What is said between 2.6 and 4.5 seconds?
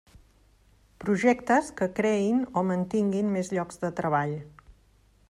o mantinguin més llocs de treball.